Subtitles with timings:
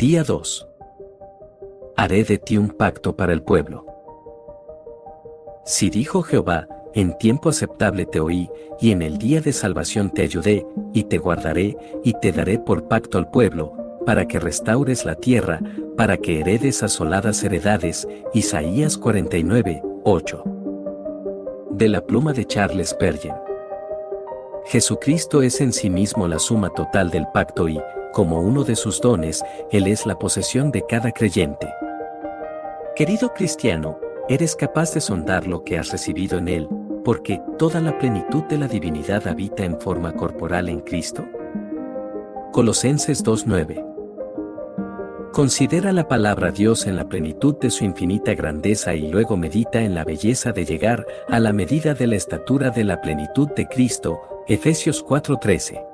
[0.00, 0.66] Día 2.
[1.94, 3.84] Haré de ti un pacto para el pueblo.
[5.66, 8.48] Si dijo Jehová, en tiempo aceptable te oí,
[8.80, 12.88] y en el día de salvación te ayudé, y te guardaré, y te daré por
[12.88, 13.74] pacto al pueblo,
[14.06, 15.60] para que restaures la tierra,
[15.98, 18.08] para que heredes asoladas heredades.
[18.32, 20.44] Isaías 49, 8.
[21.72, 23.36] De la pluma de Charles Spurgeon.
[24.64, 27.78] Jesucristo es en sí mismo la suma total del pacto y,
[28.12, 31.68] como uno de sus dones, Él es la posesión de cada creyente.
[32.96, 36.68] Querido cristiano, ¿eres capaz de sondar lo que has recibido en Él,
[37.04, 41.24] porque toda la plenitud de la divinidad habita en forma corporal en Cristo?
[42.52, 43.90] Colosenses 2.9
[45.32, 49.94] Considera la palabra Dios en la plenitud de su infinita grandeza y luego medita en
[49.94, 54.20] la belleza de llegar a la medida de la estatura de la plenitud de Cristo,
[54.48, 55.86] Efesios 4:13.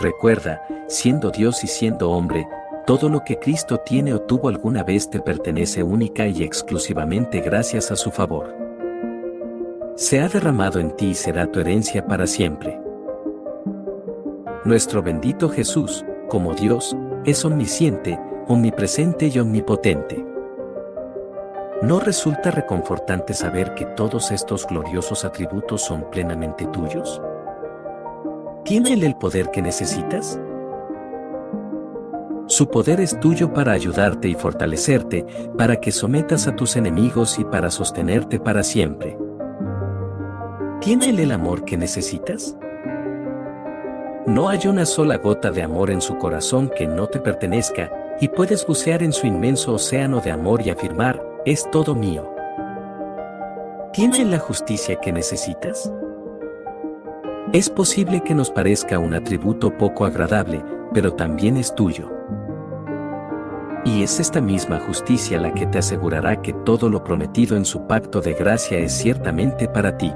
[0.00, 2.46] Recuerda, siendo Dios y siendo hombre,
[2.86, 7.90] todo lo que Cristo tiene o tuvo alguna vez te pertenece única y exclusivamente gracias
[7.90, 8.54] a su favor.
[9.96, 12.78] Se ha derramado en ti y será tu herencia para siempre.
[14.64, 20.24] Nuestro bendito Jesús, como Dios, es omnisciente, omnipresente y omnipotente.
[21.80, 27.20] ¿No resulta reconfortante saber que todos estos gloriosos atributos son plenamente tuyos?
[28.64, 30.40] ¿Tiene Él el poder que necesitas?
[32.54, 35.26] Su poder es tuyo para ayudarte y fortalecerte,
[35.58, 39.18] para que sometas a tus enemigos y para sostenerte para siempre.
[40.80, 42.56] ¿Tiene Él el amor que necesitas?
[44.28, 48.28] No hay una sola gota de amor en su corazón que no te pertenezca, y
[48.28, 52.32] puedes bucear en su inmenso océano de amor y afirmar, es todo mío.
[53.92, 55.92] ¿Tiene la justicia que necesitas?
[57.52, 62.13] Es posible que nos parezca un atributo poco agradable, pero también es tuyo.
[63.84, 67.86] Y es esta misma justicia la que te asegurará que todo lo prometido en su
[67.86, 70.10] pacto de gracia es ciertamente para ti.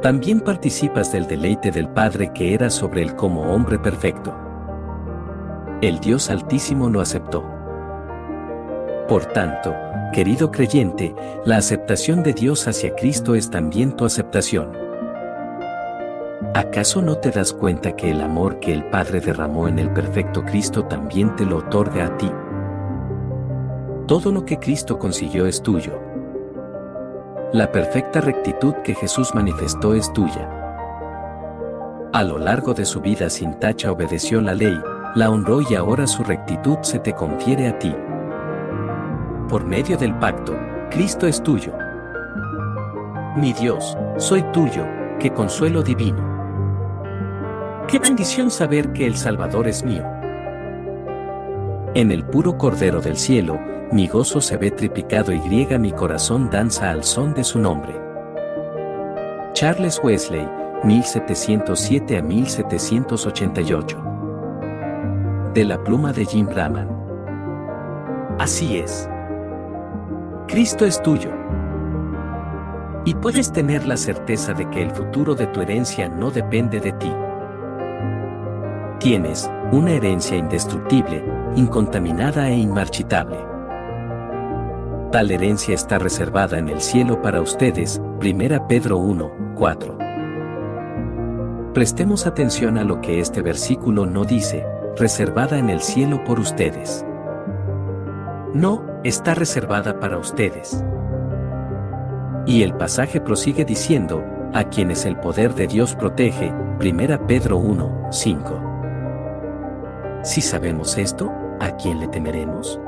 [0.00, 4.34] También participas del deleite del Padre que era sobre él como hombre perfecto.
[5.82, 7.44] El Dios Altísimo lo aceptó.
[9.06, 9.74] Por tanto,
[10.14, 11.14] querido creyente,
[11.44, 14.89] la aceptación de Dios hacia Cristo es también tu aceptación.
[16.54, 20.44] ¿Acaso no te das cuenta que el amor que el Padre derramó en el perfecto
[20.44, 22.28] Cristo también te lo otorga a ti?
[24.08, 25.96] Todo lo que Cristo consiguió es tuyo.
[27.52, 30.50] La perfecta rectitud que Jesús manifestó es tuya.
[32.12, 34.76] A lo largo de su vida sin tacha obedeció la ley,
[35.14, 37.94] la honró y ahora su rectitud se te confiere a ti.
[39.48, 40.58] Por medio del pacto,
[40.90, 41.72] Cristo es tuyo.
[43.36, 44.84] Mi Dios, soy tuyo,
[45.20, 46.39] qué consuelo divino.
[47.90, 50.04] Qué bendición saber que el Salvador es mío.
[51.94, 53.58] En el puro Cordero del cielo,
[53.90, 58.00] mi gozo se ve triplicado y griega mi corazón danza al son de su nombre.
[59.54, 60.48] Charles Wesley,
[60.84, 64.04] 1707 a 1788.
[65.52, 66.88] De la pluma de Jim Brahman.
[68.38, 69.10] Así es.
[70.46, 71.32] Cristo es tuyo.
[73.04, 76.92] Y puedes tener la certeza de que el futuro de tu herencia no depende de
[76.92, 77.12] ti.
[79.00, 81.24] Tienes una herencia indestructible,
[81.56, 83.38] incontaminada e inmarchitable.
[85.10, 89.98] Tal herencia está reservada en el cielo para ustedes, 1 Pedro 1, 4.
[91.72, 94.66] Prestemos atención a lo que este versículo no dice,
[94.98, 97.02] reservada en el cielo por ustedes.
[98.52, 100.84] No, está reservada para ustedes.
[102.44, 104.22] Y el pasaje prosigue diciendo,
[104.52, 108.69] a quienes el poder de Dios protege, 1 Pedro 1, 5.
[110.22, 112.78] Si sabemos esto, ¿a quién le temeremos?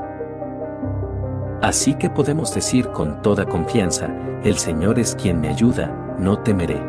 [1.63, 4.13] Así que podemos decir con toda confianza,
[4.43, 6.79] el Señor es quien me ayuda, no temeré.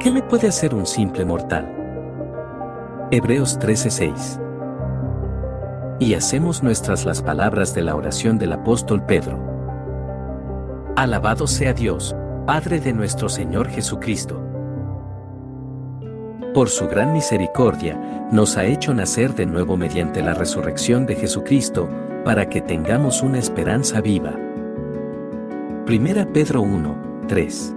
[0.00, 1.70] ¿Qué me puede hacer un simple mortal?
[3.10, 4.40] Hebreos 13:6
[5.98, 9.38] Y hacemos nuestras las palabras de la oración del apóstol Pedro.
[10.96, 12.16] Alabado sea Dios,
[12.46, 14.46] Padre de nuestro Señor Jesucristo
[16.56, 18.00] por su gran misericordia,
[18.32, 21.86] nos ha hecho nacer de nuevo mediante la resurrección de Jesucristo,
[22.24, 24.34] para que tengamos una esperanza viva.
[25.86, 27.75] 1 Pedro 1, 3